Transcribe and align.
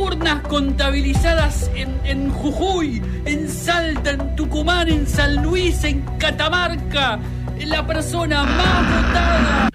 urnas 0.00 0.40
contabilizadas 0.48 1.70
en, 1.74 2.00
en, 2.04 2.30
Jujuy, 2.30 3.02
en 3.26 3.48
Salta, 3.48 4.12
en 4.12 4.34
Tucumán, 4.34 4.88
en 4.88 5.06
San 5.06 5.42
Luis, 5.42 5.84
en 5.84 6.00
Catamarca, 6.18 7.20
la 7.66 7.86
persona 7.86 8.44
más 8.44 9.04
votada. 9.04 9.70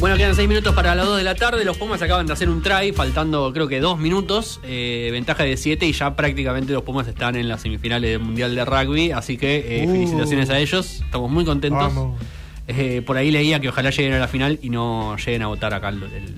Bueno, 0.00 0.16
quedan 0.18 0.34
seis 0.34 0.48
minutos 0.48 0.74
para 0.74 0.94
las 0.94 1.06
2 1.06 1.16
de 1.18 1.24
la 1.24 1.34
tarde. 1.34 1.64
Los 1.64 1.78
Pumas 1.78 2.00
acaban 2.02 2.26
de 2.26 2.32
hacer 2.32 2.48
un 2.48 2.62
try, 2.62 2.92
faltando 2.92 3.52
creo 3.52 3.68
que 3.68 3.80
dos 3.80 3.98
minutos. 3.98 4.60
Eh, 4.62 5.08
ventaja 5.12 5.44
de 5.44 5.56
7 5.56 5.86
y 5.86 5.92
ya 5.92 6.14
prácticamente 6.14 6.72
los 6.72 6.82
Pumas 6.82 7.08
están 7.08 7.36
en 7.36 7.48
las 7.48 7.62
semifinales 7.62 8.10
del 8.10 8.20
Mundial 8.20 8.54
de 8.54 8.64
Rugby. 8.64 9.12
Así 9.12 9.36
que 9.38 9.82
eh, 9.82 9.86
uh. 9.86 9.90
felicitaciones 9.90 10.50
a 10.50 10.58
ellos. 10.58 11.02
Estamos 11.02 11.30
muy 11.30 11.44
contentos. 11.44 11.92
Eh, 12.66 13.02
por 13.04 13.16
ahí 13.16 13.30
leía 13.30 13.60
que 13.60 13.68
ojalá 13.68 13.90
lleguen 13.90 14.14
a 14.14 14.18
la 14.18 14.28
final 14.28 14.58
y 14.62 14.70
no 14.70 15.16
lleguen 15.16 15.42
a 15.42 15.48
votar 15.48 15.74
acá 15.74 15.90
el, 15.90 16.02
el, 16.02 16.34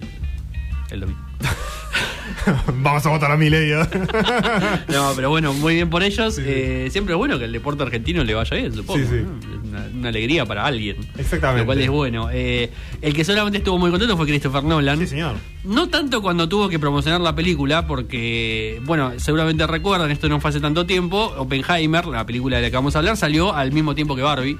el 0.90 1.00
domingo. 1.00 1.20
Vamos 2.82 3.04
a 3.06 3.08
votar 3.10 3.30
a 3.30 3.36
mi 3.36 3.50
ley. 3.50 3.70
no, 4.88 5.12
pero 5.14 5.30
bueno, 5.30 5.52
muy 5.52 5.74
bien 5.74 5.90
por 5.90 6.02
ellos. 6.02 6.38
Eh, 6.38 6.88
siempre 6.90 7.14
es 7.14 7.18
bueno 7.18 7.38
que 7.38 7.44
el 7.44 7.52
deporte 7.52 7.82
argentino 7.82 8.24
le 8.24 8.34
vaya 8.34 8.56
bien, 8.56 8.72
supongo. 8.72 9.04
Sí, 9.06 9.24
una, 9.94 10.08
alegría 10.08 10.46
para 10.46 10.64
alguien. 10.64 10.96
Exactamente. 11.18 11.62
Lo 11.62 11.66
cual 11.66 11.80
es 11.80 11.90
bueno. 11.90 12.28
Eh, 12.32 12.70
el 13.02 13.14
que 13.14 13.24
solamente 13.24 13.58
estuvo 13.58 13.78
muy 13.78 13.90
contento 13.90 14.16
fue 14.16 14.26
Christopher 14.26 14.64
Nolan. 14.64 14.98
Sí, 14.98 15.06
señor. 15.06 15.36
No 15.64 15.88
tanto 15.88 16.22
cuando 16.22 16.48
tuvo 16.48 16.68
que 16.68 16.78
promocionar 16.78 17.20
la 17.20 17.34
película, 17.34 17.86
porque, 17.86 18.80
bueno, 18.84 19.12
seguramente 19.16 19.66
recuerdan, 19.66 20.10
esto 20.10 20.28
no 20.28 20.40
fue 20.40 20.50
hace 20.50 20.60
tanto 20.60 20.86
tiempo. 20.86 21.34
Oppenheimer, 21.36 22.06
la 22.06 22.24
película 22.24 22.56
de 22.56 22.62
la 22.62 22.70
que 22.70 22.76
vamos 22.76 22.94
a 22.94 23.00
hablar, 23.00 23.16
salió 23.16 23.52
al 23.54 23.72
mismo 23.72 23.94
tiempo 23.94 24.14
que 24.14 24.22
Barbie. 24.22 24.56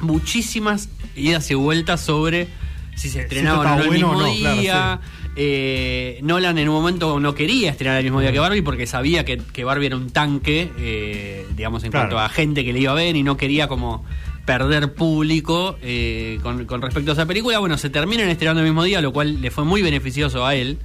Muchísimas 0.00 0.88
idas 1.14 1.50
y 1.50 1.54
vueltas 1.54 2.00
sobre 2.00 2.48
si 2.96 3.10
se 3.10 3.20
estrenaba 3.20 3.80
el 3.80 3.90
mismo 3.90 4.24
día. 4.24 5.00
Eh, 5.38 6.18
Nolan 6.22 6.56
en 6.56 6.68
un 6.70 6.74
momento 6.74 7.20
no 7.20 7.34
quería 7.34 7.70
estrenar 7.70 7.98
el 7.98 8.04
mismo 8.04 8.20
día 8.20 8.32
que 8.32 8.38
Barbie 8.38 8.62
porque 8.62 8.86
sabía 8.86 9.24
que, 9.26 9.64
Barbie 9.64 9.86
era 9.86 9.96
un 9.96 10.08
tanque, 10.08 10.72
eh, 10.78 11.46
digamos, 11.54 11.84
en 11.84 11.92
cuanto 11.92 12.18
a 12.18 12.28
gente 12.30 12.64
que 12.64 12.72
le 12.72 12.80
iba 12.80 12.92
a 12.92 12.94
ver 12.94 13.14
y 13.16 13.22
no 13.22 13.36
quería 13.36 13.68
como 13.68 14.04
perder 14.46 14.94
público 14.94 15.76
eh, 15.82 16.38
con, 16.42 16.66
respecto 16.80 17.10
a 17.10 17.14
esa 17.14 17.26
película. 17.26 17.58
Bueno, 17.58 17.76
se 17.76 17.90
terminan 17.90 18.30
estrenando 18.30 18.62
el 18.62 18.66
mismo 18.66 18.82
día, 18.84 19.02
lo 19.02 19.12
cual 19.12 19.42
le 19.42 19.50
fue 19.50 19.64
muy 19.64 19.82
beneficioso 19.82 20.46
a 20.46 20.54
él, 20.54 20.78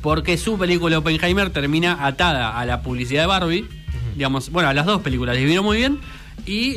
porque 0.00 0.38
su 0.38 0.56
película 0.56 0.98
Oppenheimer 0.98 1.50
termina 1.50 2.06
atada 2.06 2.58
a 2.58 2.64
la 2.64 2.82
publicidad 2.82 3.22
de 3.22 3.26
Barbie. 3.26 3.68
Digamos, 4.14 4.50
bueno, 4.50 4.70
a 4.70 4.74
las 4.74 4.86
dos 4.86 5.02
películas 5.02 5.36
les 5.36 5.44
vino 5.44 5.62
muy 5.62 5.76
bien. 5.76 5.98
Y 6.46 6.76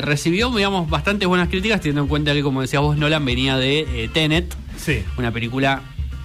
recibió, 0.00 0.50
digamos, 0.50 0.88
bastantes 0.88 1.28
buenas 1.28 1.48
críticas, 1.48 1.80
teniendo 1.80 2.02
en 2.02 2.08
cuenta 2.08 2.32
que, 2.32 2.42
como 2.42 2.60
decías 2.60 2.82
vos, 2.82 2.96
Nolan 2.96 3.24
venía 3.24 3.56
de 3.56 4.10
Tenet, 4.12 4.54
sí. 4.76 5.02
una 5.18 5.30
película 5.30 5.82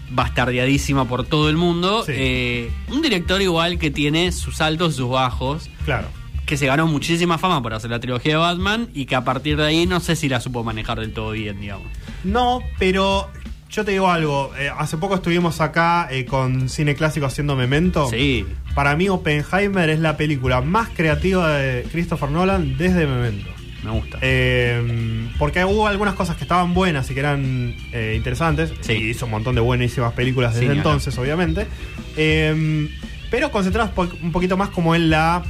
bastardeadísima 0.10 1.06
por 1.06 1.26
todo 1.26 1.50
el 1.50 1.58
mundo. 1.58 2.04
Eh, 2.08 2.72
un 2.90 3.02
director 3.02 3.42
igual 3.42 3.80
que 3.80 3.92
tiene 3.92 4.32
sus 4.32 4.62
altos 4.62 4.94
y 4.94 4.98
sus 4.98 5.10
bajos. 5.10 5.70
Claro. 5.86 6.08
Que 6.46 6.56
se 6.56 6.66
ganó 6.66 6.88
muchísima 6.88 7.38
fama 7.38 7.62
por 7.62 7.74
hacer 7.74 7.92
la 7.92 8.00
trilogía 8.00 8.34
de 8.34 8.38
Batman 8.38 8.90
y 8.94 9.06
que 9.06 9.16
a 9.16 9.26
partir 9.26 9.58
de 9.58 9.66
ahí 9.66 9.86
no 9.86 10.00
sé 10.00 10.16
si 10.16 10.30
la 10.30 10.40
supo 10.40 10.64
manejar 10.64 11.00
del 11.00 11.12
todo 11.12 11.32
bien, 11.32 11.60
digamos. 11.60 11.88
No, 12.24 12.62
pero 12.80 13.30
yo 13.70 13.86
te 13.86 13.92
digo 13.92 14.10
algo. 14.10 14.52
Eh, 14.58 14.70
hace 14.76 14.98
poco 14.98 15.16
estuvimos 15.16 15.62
acá 15.62 16.08
eh, 16.12 16.26
con 16.26 16.70
Cine 16.70 16.96
Clásico 16.96 17.26
haciendo 17.26 17.56
Memento. 17.56 18.10
Sí. 18.10 18.46
Para 18.76 18.96
mí, 18.96 19.10
Oppenheimer 19.10 19.90
es 19.90 20.00
la 20.00 20.18
película 20.18 20.62
más 20.62 20.90
creativa 20.90 21.52
de 21.52 21.84
Christopher 21.92 22.30
Nolan 22.30 22.78
desde 22.78 23.08
Memento 23.08 23.58
me 23.84 23.92
gusta. 23.92 24.18
Eh, 24.22 25.30
porque 25.38 25.64
hubo 25.66 25.88
algunas 25.88 26.16
cosas 26.16 26.36
que 26.36 26.44
estaban 26.44 26.74
buenas 26.74 27.10
y 27.10 27.14
que 27.14 27.20
eran 27.20 27.76
eh, 27.92 28.14
interesantes. 28.16 28.74
Sí. 28.82 28.94
Y 28.94 29.10
hizo 29.10 29.26
un 29.26 29.32
montón 29.32 29.56
de 29.56 29.62
buenísimas 29.62 30.14
películas 30.14 30.56
desde 30.56 30.74
entonces, 30.74 31.18
obviamente. 31.18 31.68
Eh, 32.16 32.90
pero 33.30 33.52
concentradas 33.52 33.92
un 34.22 34.32
poquito 34.32 34.58
más 34.58 34.70
como 34.70 34.96
en 34.96 35.10
la. 35.10 35.44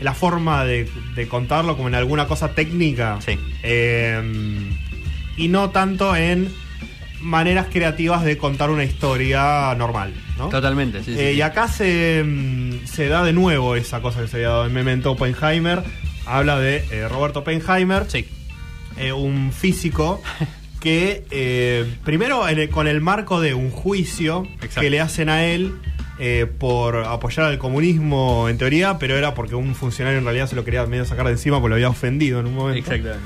la 0.00 0.14
forma 0.14 0.64
de, 0.64 0.88
contarlo, 1.28 1.76
como 1.76 1.88
en 1.88 1.94
alguna 1.94 2.26
cosa 2.26 2.54
técnica. 2.54 3.18
Sí. 3.20 3.38
Y 5.40 5.48
no 5.48 5.70
tanto 5.70 6.14
en 6.14 6.52
maneras 7.20 7.66
creativas 7.70 8.24
de 8.24 8.38
contar 8.38 8.70
una 8.70 8.84
historia 8.84 9.74
normal. 9.76 10.12
¿no? 10.38 10.48
Totalmente, 10.48 11.02
sí, 11.02 11.12
Y 11.12 11.40
acá 11.40 11.68
se, 11.68 12.22
mm, 12.24 12.86
se 12.86 13.08
da 13.08 13.24
de 13.24 13.32
nuevo 13.32 13.76
esa 13.76 14.00
cosa 14.00 14.22
que 14.22 14.28
se 14.28 14.36
había 14.36 14.48
dado 14.48 14.66
en 14.66 14.72
Memento 14.72 15.12
Oppenheimer 15.12 15.82
habla 16.26 16.58
de 16.58 16.84
eh, 16.90 17.08
Roberto 17.08 17.40
Oppenheimer, 17.40 18.04
sí. 18.08 18.26
Eh, 18.96 19.12
un 19.12 19.52
físico 19.52 20.22
que 20.80 21.24
eh, 21.30 21.86
primero 22.04 22.42
con 22.70 22.86
el 22.86 23.00
marco 23.00 23.40
de 23.40 23.54
un 23.54 23.70
juicio 23.70 24.46
que 24.78 24.90
le 24.90 25.00
hacen 25.00 25.28
a 25.28 25.44
él 25.44 25.74
por 26.58 26.96
apoyar 26.96 27.46
al 27.46 27.56
comunismo 27.56 28.50
en 28.50 28.58
teoría, 28.58 28.98
pero 28.98 29.16
era 29.16 29.32
porque 29.32 29.54
un 29.54 29.74
funcionario 29.74 30.18
en 30.18 30.24
realidad 30.24 30.48
se 30.48 30.54
lo 30.54 30.66
quería 30.66 30.84
medio 30.84 31.06
sacar 31.06 31.24
de 31.24 31.32
encima 31.32 31.60
porque 31.60 31.70
lo 31.70 31.74
había 31.76 31.88
ofendido 31.88 32.40
en 32.40 32.46
un 32.46 32.54
momento. 32.54 32.92
Exactamente. 32.92 33.24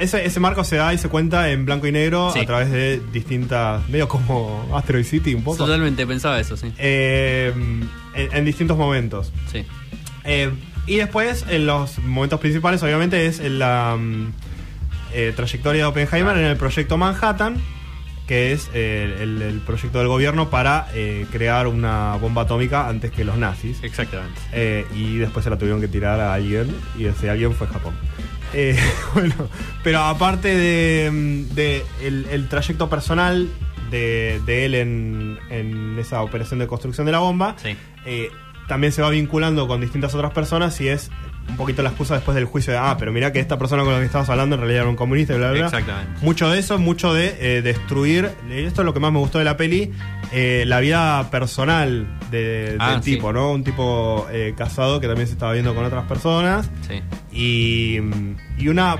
Ese, 0.00 0.24
ese, 0.24 0.40
marco 0.40 0.64
se 0.64 0.76
da 0.76 0.92
y 0.94 0.98
se 0.98 1.08
cuenta 1.08 1.50
en 1.50 1.64
blanco 1.66 1.86
y 1.86 1.92
negro 1.92 2.28
a 2.28 2.44
través 2.44 2.70
de 2.70 3.00
distintas. 3.12 3.88
medio 3.88 4.08
como 4.08 4.68
Asteroid 4.74 5.04
City, 5.04 5.34
un 5.34 5.44
poco. 5.44 5.58
Totalmente, 5.58 6.06
pensaba 6.06 6.40
eso, 6.40 6.56
sí. 6.56 6.72
en, 6.78 7.88
en, 8.14 8.44
distintos 8.44 8.76
momentos. 8.76 9.30
Sí. 9.52 9.64
Eh, 10.24 10.50
y 10.86 10.96
después, 10.96 11.44
en 11.48 11.66
los 11.66 11.98
momentos 11.98 12.40
principales, 12.40 12.82
obviamente, 12.82 13.26
es 13.26 13.40
en 13.40 13.58
la 13.58 13.96
mm, 13.98 14.32
eh, 15.12 15.32
trayectoria 15.34 15.82
de 15.82 15.88
Oppenheimer 15.88 16.36
en 16.36 16.44
el 16.44 16.56
proyecto 16.56 16.96
Manhattan, 16.96 17.56
que 18.26 18.52
es 18.52 18.70
eh, 18.74 19.18
el, 19.20 19.60
proyecto 19.66 19.98
del 19.98 20.08
gobierno 20.08 20.50
para 20.50 20.86
crear 21.32 21.66
una 21.66 22.14
bomba 22.16 22.42
atómica 22.42 22.88
antes 22.88 23.10
que 23.10 23.24
los 23.24 23.36
nazis. 23.36 23.82
Exactamente. 23.82 24.86
y 24.94 25.16
después 25.16 25.44
se 25.44 25.50
la 25.50 25.58
tuvieron 25.58 25.80
que 25.80 25.88
tirar 25.88 26.20
a 26.20 26.34
alguien, 26.34 26.74
y 26.96 27.06
ese 27.06 27.28
alguien 27.28 27.54
fue 27.54 27.66
Japón. 27.66 27.94
bueno, 29.14 29.34
pero 29.82 30.00
aparte 30.00 30.54
de, 30.56 31.84
el, 32.02 32.48
trayecto 32.48 32.88
personal 32.88 33.48
de, 33.90 34.40
él 34.46 34.74
en, 34.74 35.38
en, 35.50 35.98
esa 35.98 36.22
operación 36.22 36.60
de 36.60 36.66
construcción 36.66 37.06
de 37.06 37.12
la 37.12 37.18
bomba, 37.18 37.56
sí. 37.58 37.76
también 38.68 38.92
se 38.92 39.02
va 39.02 39.10
vinculando 39.10 39.68
con 39.68 39.80
distintas 39.80 40.14
otras 40.14 40.32
personas 40.32 40.80
y 40.80 40.88
es 40.88 41.10
un 41.50 41.56
poquito 41.56 41.82
la 41.82 41.90
excusa 41.90 42.14
después 42.14 42.34
del 42.34 42.44
juicio 42.44 42.72
de, 42.72 42.78
ah, 42.78 42.96
pero 42.98 43.12
mira 43.12 43.32
que 43.32 43.40
esta 43.40 43.58
persona 43.58 43.82
con 43.82 43.92
la 43.92 43.98
que 43.98 44.06
estabas 44.06 44.28
hablando 44.30 44.54
en 44.54 44.60
realidad 44.60 44.82
era 44.82 44.90
un 44.90 44.96
comunista 44.96 45.34
y 45.34 45.38
bla, 45.38 45.50
bla, 45.52 45.66
Exactamente. 45.66 46.24
Mucho 46.24 46.48
de 46.48 46.58
eso, 46.58 46.78
mucho 46.78 47.12
de 47.12 47.36
eh, 47.40 47.62
destruir, 47.62 48.30
esto 48.50 48.82
es 48.82 48.86
lo 48.86 48.94
que 48.94 49.00
más 49.00 49.12
me 49.12 49.18
gustó 49.18 49.38
de 49.38 49.44
la 49.44 49.56
peli, 49.56 49.92
eh, 50.32 50.64
la 50.66 50.80
vida 50.80 51.30
personal 51.30 52.06
de, 52.30 52.76
ah, 52.78 52.92
del 52.92 53.00
tipo, 53.00 53.32
¿no? 53.32 53.52
Un 53.52 53.64
tipo 53.64 54.26
eh, 54.32 54.54
casado 54.56 55.00
que 55.00 55.06
también 55.06 55.26
se 55.26 55.34
estaba 55.34 55.52
viendo 55.52 55.74
con 55.74 55.84
otras 55.84 56.06
personas. 56.06 56.70
Sí. 56.88 57.02
Y, 57.32 57.98
y 58.58 58.68
una 58.68 58.96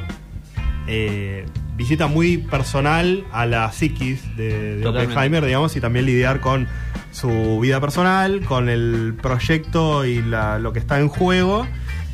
visita 1.76 2.08
muy 2.08 2.38
personal 2.38 3.24
a 3.32 3.46
la 3.46 3.70
psiquis 3.70 4.36
de, 4.36 4.76
de 4.76 4.86
Oppenheimer, 4.86 5.44
digamos, 5.44 5.76
y 5.76 5.80
también 5.80 6.04
lidiar 6.04 6.40
con 6.40 6.66
su 7.12 7.60
vida 7.60 7.80
personal, 7.80 8.40
con 8.42 8.68
el 8.68 9.16
proyecto 9.20 10.04
y 10.04 10.22
lo 10.22 10.72
que 10.72 10.78
está 10.78 10.98
en 10.98 11.08
juego 11.08 11.66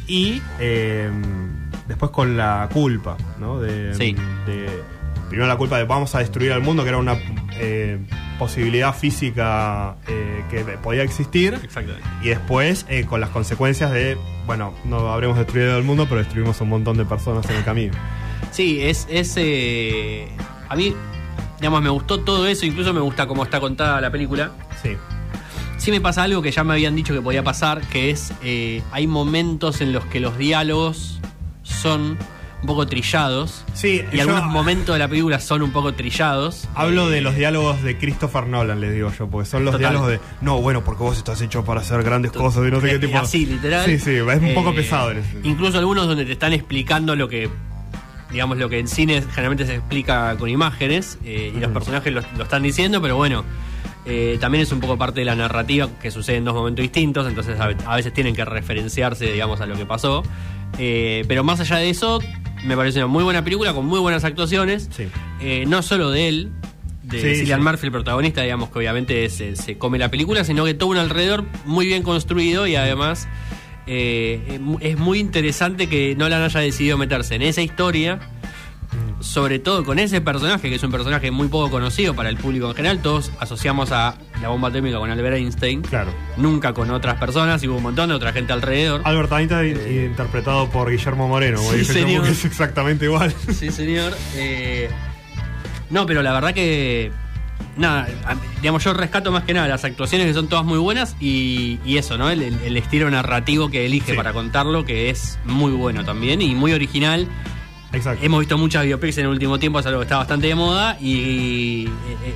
y 0.06 0.42
eh, 0.60 1.10
después 1.88 2.10
con 2.10 2.36
la 2.36 2.68
culpa, 2.72 3.16
¿no? 3.38 3.60
De, 3.60 3.92
primero 5.28 5.48
la 5.48 5.56
culpa 5.56 5.78
de 5.78 5.84
vamos 5.84 6.14
a 6.14 6.20
destruir 6.20 6.52
al 6.52 6.62
mundo, 6.62 6.82
que 6.82 6.90
era 6.90 6.98
una 6.98 7.18
eh, 7.54 7.98
posibilidad 8.38 8.94
física 8.94 9.96
eh, 10.06 10.44
que 10.50 10.62
podía 10.82 11.02
existir. 11.02 11.58
Y 12.22 12.28
después 12.28 12.86
con 13.08 13.20
las 13.20 13.30
consecuencias 13.30 13.90
de, 13.92 14.16
bueno, 14.46 14.74
no 14.84 15.12
habremos 15.12 15.36
destruido 15.36 15.76
el 15.76 15.84
mundo, 15.84 16.06
pero 16.08 16.18
destruimos 16.18 16.60
un 16.60 16.68
montón 16.68 16.96
de 16.96 17.04
personas 17.04 17.48
en 17.50 17.56
el 17.56 17.64
camino. 17.64 17.94
Sí, 18.52 18.82
es... 18.82 19.06
es 19.10 19.36
a 20.68 20.74
mí 20.74 20.94
digamos, 21.58 21.82
me 21.82 21.90
gustó 21.90 22.20
todo 22.20 22.46
eso, 22.46 22.66
incluso 22.66 22.92
me 22.92 23.00
gusta 23.00 23.26
cómo 23.26 23.44
está 23.44 23.60
contada 23.60 24.00
la 24.00 24.10
película. 24.10 24.52
Sí. 24.82 24.96
Sí 25.78 25.90
me 25.90 26.00
pasa 26.00 26.22
algo 26.24 26.42
que 26.42 26.50
ya 26.50 26.64
me 26.64 26.72
habían 26.72 26.96
dicho 26.96 27.14
que 27.14 27.20
podía 27.20 27.44
pasar, 27.44 27.80
que 27.82 28.10
es, 28.10 28.32
eh, 28.42 28.82
hay 28.92 29.06
momentos 29.06 29.80
en 29.80 29.92
los 29.92 30.04
que 30.06 30.20
los 30.20 30.36
diálogos 30.38 31.20
son 31.62 32.16
un 32.62 32.66
poco 32.66 32.86
trillados. 32.86 33.64
Sí, 33.74 34.02
y 34.10 34.16
yo- 34.16 34.22
algunos 34.22 34.46
momentos 34.46 34.94
de 34.94 34.98
la 34.98 35.06
película 35.06 35.38
son 35.38 35.62
un 35.62 35.70
poco 35.70 35.92
trillados. 35.92 36.66
Hablo 36.74 37.08
Eh, 37.08 37.16
de 37.16 37.20
los 37.20 37.36
diálogos 37.36 37.82
de 37.82 37.98
Christopher 37.98 38.46
Nolan, 38.46 38.80
les 38.80 38.94
digo 38.94 39.12
yo, 39.16 39.28
porque 39.28 39.48
son 39.48 39.64
los 39.64 39.72
Total. 39.72 39.90
diálogos 39.92 40.10
de, 40.12 40.20
no, 40.40 40.60
bueno, 40.62 40.82
porque 40.82 41.02
vos 41.04 41.16
estás 41.18 41.40
hecho 41.42 41.64
para 41.64 41.82
hacer 41.82 42.02
grandes 42.02 42.32
cosas 42.32 42.66
y 42.66 42.70
no 42.70 42.80
sé 42.80 42.88
qué 42.88 42.94
eh, 42.94 42.98
tipo. 42.98 43.18
Así, 43.18 43.44
literal. 43.46 43.84
Sí, 43.84 43.98
sí, 43.98 44.10
es 44.16 44.22
un 44.42 44.54
poco 44.54 44.70
Eh, 44.70 44.74
pesado 44.76 45.10
en 45.12 45.18
ese. 45.18 45.38
Incluso 45.44 45.78
algunos 45.78 46.06
donde 46.08 46.24
te 46.24 46.32
están 46.32 46.54
explicando 46.54 47.14
lo 47.14 47.28
que, 47.28 47.50
digamos, 48.32 48.56
lo 48.56 48.68
que 48.70 48.78
en 48.80 48.88
cine 48.88 49.20
generalmente 49.22 49.66
se 49.66 49.74
explica 49.76 50.34
con 50.38 50.48
imágenes 50.48 51.18
eh, 51.24 51.52
y 51.54 51.60
los 51.60 51.70
personajes 51.70 52.12
lo, 52.12 52.22
lo 52.36 52.42
están 52.44 52.62
diciendo, 52.62 53.00
pero 53.02 53.16
bueno, 53.16 53.44
eh, 54.06 54.38
también 54.40 54.62
es 54.62 54.72
un 54.72 54.80
poco 54.80 54.96
parte 54.96 55.20
de 55.20 55.26
la 55.26 55.34
narrativa 55.34 55.88
que 56.00 56.10
sucede 56.10 56.36
en 56.36 56.44
dos 56.44 56.54
momentos 56.54 56.82
distintos, 56.82 57.26
entonces 57.28 57.58
a, 57.60 57.66
ve- 57.68 57.76
a 57.86 57.96
veces 57.96 58.12
tienen 58.12 58.34
que 58.34 58.44
referenciarse, 58.44 59.32
digamos, 59.32 59.60
a 59.60 59.66
lo 59.66 59.76
que 59.76 59.84
pasó. 59.86 60.22
Eh, 60.78 61.24
pero 61.28 61.42
más 61.44 61.60
allá 61.60 61.76
de 61.76 61.90
eso, 61.90 62.20
me 62.64 62.76
parece 62.76 62.98
una 62.98 63.06
muy 63.06 63.24
buena 63.24 63.42
película 63.44 63.72
con 63.74 63.86
muy 63.86 64.00
buenas 64.00 64.24
actuaciones. 64.24 64.88
Sí. 64.90 65.04
Eh, 65.40 65.64
no 65.66 65.82
solo 65.82 66.10
de 66.10 66.28
él, 66.28 66.52
de 67.02 67.20
Sí, 67.20 67.36
Cillian 67.40 67.60
sí. 67.60 67.64
Murphy, 67.66 67.86
el 67.86 67.92
protagonista, 67.92 68.42
digamos 68.42 68.70
que 68.70 68.78
obviamente 68.78 69.28
se, 69.30 69.54
se 69.56 69.78
come 69.78 69.98
la 69.98 70.10
película, 70.10 70.44
sino 70.44 70.64
que 70.64 70.74
todo 70.74 70.90
un 70.90 70.96
alrededor 70.98 71.44
muy 71.64 71.86
bien 71.86 72.02
construido 72.02 72.66
y 72.66 72.74
además 72.76 73.28
eh, 73.86 74.58
es 74.80 74.98
muy 74.98 75.20
interesante 75.20 75.88
que 75.88 76.14
Nolan 76.16 76.42
haya 76.42 76.60
decidido 76.60 76.98
meterse 76.98 77.36
en 77.36 77.42
esa 77.42 77.62
historia, 77.62 78.18
sobre 79.26 79.58
todo 79.58 79.84
con 79.84 79.98
ese 79.98 80.20
personaje, 80.20 80.68
que 80.68 80.76
es 80.76 80.82
un 80.82 80.90
personaje 80.90 81.30
muy 81.30 81.48
poco 81.48 81.70
conocido 81.70 82.14
para 82.14 82.28
el 82.28 82.36
público 82.36 82.68
en 82.70 82.74
general. 82.76 83.00
Todos 83.00 83.30
asociamos 83.40 83.92
a 83.92 84.14
la 84.40 84.48
bomba 84.48 84.68
atómica 84.68 84.98
con 84.98 85.10
Albert 85.10 85.36
Einstein, 85.36 85.82
Claro. 85.82 86.10
nunca 86.36 86.72
con 86.72 86.90
otras 86.90 87.16
personas, 87.18 87.62
y 87.62 87.68
hubo 87.68 87.76
un 87.76 87.82
montón 87.82 88.08
de 88.08 88.14
otra 88.14 88.32
gente 88.32 88.52
alrededor. 88.52 89.02
Albert 89.04 89.32
Einstein 89.32 90.06
interpretado 90.06 90.68
por 90.70 90.90
Guillermo 90.90 91.28
Moreno, 91.28 91.58
Sí, 91.58 91.84
señor. 91.84 92.24
que 92.24 92.30
es 92.30 92.44
exactamente 92.44 93.04
igual. 93.06 93.34
Sí, 93.52 93.70
señor. 93.70 94.12
Eh, 94.36 94.88
no, 95.90 96.06
pero 96.06 96.22
la 96.22 96.32
verdad 96.32 96.54
que. 96.54 97.10
Nada, 97.78 98.06
digamos, 98.62 98.82
yo 98.84 98.94
rescato 98.94 99.30
más 99.32 99.44
que 99.44 99.52
nada 99.52 99.68
las 99.68 99.84
actuaciones 99.84 100.26
que 100.26 100.32
son 100.34 100.48
todas 100.48 100.64
muy 100.64 100.78
buenas 100.78 101.14
y, 101.20 101.78
y 101.84 101.98
eso, 101.98 102.16
¿no? 102.16 102.30
El, 102.30 102.40
el- 102.42 102.58
el 102.64 102.76
estilo 102.78 103.10
narrativo 103.10 103.70
que 103.70 103.84
elige 103.84 104.12
Sí. 104.12 104.16
para 104.16 104.32
contarlo, 104.32 104.84
que 104.86 105.10
es 105.10 105.38
muy 105.44 105.72
bueno 105.72 106.02
también 106.04 106.40
y 106.40 106.54
muy 106.54 106.72
original. 106.72 107.28
Exacto. 107.92 108.24
Hemos 108.24 108.40
visto 108.40 108.58
muchas 108.58 108.84
biopics 108.84 109.18
en 109.18 109.24
el 109.24 109.30
último 109.30 109.58
tiempo, 109.58 109.78
es 109.78 109.86
algo 109.86 110.00
que 110.00 110.04
está 110.04 110.18
bastante 110.18 110.48
de 110.48 110.54
moda 110.54 110.98
y 111.00 111.88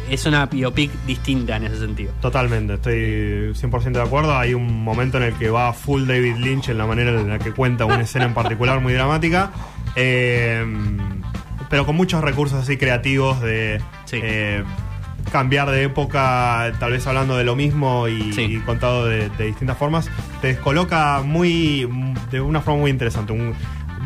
es 0.08 0.25
una 0.26 0.47
biopic 0.47 0.91
distinta 1.06 1.56
en 1.56 1.64
ese 1.64 1.79
sentido. 1.81 2.12
Totalmente, 2.23 2.75
estoy 2.75 3.52
100% 3.55 3.93
de 3.93 4.02
acuerdo. 4.02 4.37
Hay 4.38 4.55
un 4.55 4.82
momento 4.82 5.19
en 5.19 5.25
el 5.25 5.35
que 5.35 5.50
va 5.50 5.73
full 5.73 6.06
David 6.06 6.37
Lynch 6.37 6.69
en 6.69 6.79
la 6.79 6.87
manera 6.87 7.11
en 7.11 7.29
la 7.29 7.38
que 7.38 7.52
cuenta 7.52 7.85
una 7.85 8.00
escena 8.02 8.25
en 8.26 8.35
particular 8.35 8.81
muy 8.81 8.93
dramática. 8.93 9.50
Eh, 9.97 10.64
pero 11.69 11.85
con 11.87 11.96
muchos 11.96 12.23
recursos 12.23 12.62
así 12.62 12.76
creativos 12.76 13.41
de 13.41 13.81
Sí. 14.05 14.19
eh, 14.23 14.64
cambiar 15.31 15.70
de 15.70 15.82
época, 15.85 16.73
tal 16.81 16.93
vez 16.93 17.06
hablando 17.06 17.37
de 17.37 17.44
lo 17.44 17.55
mismo 17.55 18.08
y, 18.08 18.32
Sí. 18.32 18.43
y 18.43 18.56
contado 18.61 19.06
de, 19.06 19.29
de 19.31 19.46
distintas 19.46 19.76
formas. 19.76 20.08
Te 20.41 20.49
descoloca 20.49 21.23
muy 21.25 21.88
de 22.31 22.41
una 22.41 22.61
forma 22.61 22.81
muy 22.81 22.91
interesante. 22.91 23.32
Un- 23.32 23.55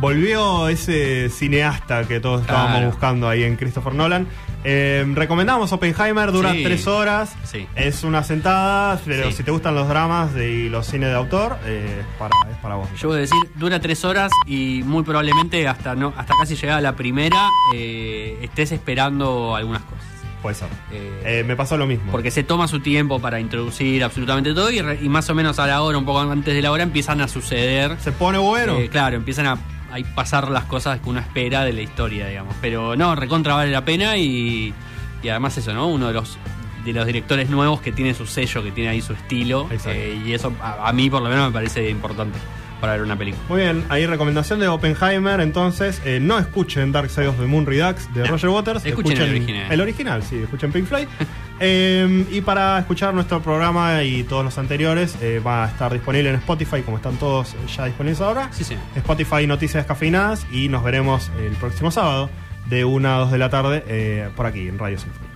volvió 0.00 0.69
ese 0.69 1.29
cineasta 1.31 2.06
que 2.06 2.20
todos 2.20 2.43
estábamos 2.43 2.87
buscando 2.87 3.29
ahí 3.29 3.43
en 3.44 3.56
Christopher 3.56 3.94
Nolan. 3.94 4.26
Eh, 4.67 5.05
recomendamos 5.14 5.73
Oppenheimer, 5.73 6.32
dura 6.32 6.52
Sí. 6.52 6.62
tres 6.64 6.87
horas. 6.87 7.35
Sí. 7.44 7.67
Es 7.76 8.02
una 8.02 8.25
sentada, 8.25 8.99
pero 9.05 9.31
Sí. 9.31 9.37
si 9.37 9.43
te 9.43 9.50
gustan 9.50 9.75
los 9.75 9.87
dramas 9.88 10.32
de- 10.32 10.50
y 10.50 10.69
los 10.70 10.87
cines 10.87 11.11
de 11.11 11.14
autor, 11.14 11.58
eh, 11.67 11.99
es, 12.00 12.06
para, 12.19 12.31
es 12.50 12.56
para 12.58 12.76
vos. 12.76 12.88
Yo 12.99 13.08
voy 13.08 13.19
a 13.19 13.20
decir, 13.20 13.38
dura 13.56 13.79
tres 13.81 14.05
horas 14.06 14.32
y 14.46 14.82
muy 14.85 15.02
probablemente 15.02 15.69
hasta 15.69 15.94
no 15.94 16.14
hasta 16.17 16.35
casi 16.38 16.56
llegada 16.56 16.81
la 16.81 16.97
primera 16.97 17.49
eh, 17.75 18.38
estés 18.40 18.73
esperando 18.73 19.55
algunas 19.55 19.82
cosas. 19.82 20.05
Puede 20.40 20.56
ser. 20.56 21.44
Me 21.47 21.56
pasó 21.56 21.76
lo 21.79 21.87
mismo. 21.87 22.12
Porque 22.12 22.31
se 22.31 22.43
toma 22.43 22.69
su 22.69 22.81
tiempo 22.81 23.19
para 23.19 23.40
introducir 23.40 24.05
absolutamente 24.05 24.52
todo 24.52 24.70
y, 24.70 24.81
re- 24.82 24.99
y 25.02 25.08
más 25.08 25.29
o 25.31 25.35
menos 25.35 25.58
a 25.58 25.67
la 25.67 25.81
hora, 25.82 25.97
un 25.97 26.05
poco 26.05 26.20
antes 26.20 26.55
de 26.55 26.61
la 26.61 26.70
hora, 26.70 26.82
empiezan 26.82 27.23
a 27.23 27.29
suceder. 27.29 27.97
se 27.99 28.12
pone 28.12 28.37
bueno. 28.38 28.76
claro, 28.90 29.17
empiezan 29.17 29.47
a, 29.47 29.56
a 29.94 30.14
pasar 30.14 30.50
las 30.50 30.64
cosas 30.64 31.00
que 31.00 31.08
uno 31.08 31.20
espera 31.20 31.64
de 31.64 31.73
la 31.73 31.82
historia, 31.82 32.29
digamos. 32.29 32.55
Pero 32.61 32.96
no, 32.96 33.14
recontra 33.14 33.55
vale 33.55 33.70
la 33.70 33.85
pena 33.85 34.17
y, 34.17 34.75
y 35.23 35.29
además 35.29 35.56
eso, 35.58 35.73
¿no? 35.73 35.88
Uno 35.88 36.08
de 36.08 36.14
los 36.14 36.38
de 36.85 36.93
los 36.93 37.06
directores 37.06 37.49
nuevos 37.49 37.81
que 37.81 37.93
tiene 37.93 38.12
su 38.12 38.26
sello, 38.26 38.62
que 38.62 38.70
tiene 38.70 38.91
ahí 38.91 39.00
su 39.00 39.14
estilo. 39.14 39.69
Eh, 39.87 40.20
y 40.26 40.32
eso 40.32 40.52
a, 40.61 40.88
a 40.88 40.93
mí 40.93 41.08
por 41.08 41.23
lo 41.23 41.31
menos 41.31 41.46
me 41.46 41.52
parece 41.52 41.88
importante 41.88 42.38
para 42.85 42.93
ver 42.93 43.02
una 43.02 43.17
película. 43.17 43.43
Muy 43.49 43.62
bien, 43.62 43.85
ahí 43.88 44.05
recomendación 44.05 44.61
de 44.61 44.69
Oppenheimer. 44.69 45.41
Entonces, 45.41 46.02
eh, 46.05 46.19
no 46.20 46.38
escuchen 46.38 46.93
Dark 46.93 47.08
Side 47.08 47.29
of 47.29 47.38
the 47.38 47.47
Moon 47.47 47.64
Redux 47.64 48.12
de 48.12 48.26
Roger 48.26 48.50
Waters. 48.50 48.85
Escuchen 48.85 49.20
el 49.23 49.31
original. 49.31 49.73
El 49.73 49.81
original, 49.81 50.23
sí, 50.23 50.37
escuchen 50.43 50.70
Pink 50.70 50.87
Floyd. 50.87 51.06
Eh, 51.61 52.27
y 52.31 52.41
para 52.41 52.79
escuchar 52.79 53.15
nuestro 53.15 53.41
programa 53.41 54.03
y 54.03 54.25
todos 54.25 54.45
los 54.45 54.59
anteriores, 54.59 55.17
eh, 55.21 55.41
va 55.45 55.65
a 55.65 55.69
estar 55.69 55.93
disponible 55.93 56.31
en 56.31 56.37
Spotify, 56.37 56.83
como 56.83 56.97
están 56.97 57.17
todos 57.17 57.55
ya 57.75 57.85
disponibles 57.87 58.21
ahora. 58.21 58.49
Sí, 58.53 58.65
sí. 58.65 58.77
Spotify 58.97 59.47
Noticias 59.47 59.85
Descafeinadas. 59.85 60.47
Y 60.51 60.69
nos 60.69 60.83
veremos 60.83 61.31
el 61.39 61.53
próximo 61.53 61.91
sábado 61.91 62.31
de 62.67 62.85
1 62.85 63.09
a 63.09 63.19
2 63.19 63.33
de 63.33 63.39
la 63.39 63.51
tarde 63.51 63.85
eh, 63.87 64.29
por 64.37 64.47
aquí 64.47 64.69
en 64.69 64.79
Radio 64.79 64.99
Sinfónica. 64.99 65.34